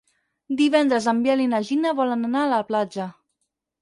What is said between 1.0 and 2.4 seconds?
en Biel i na Gina volen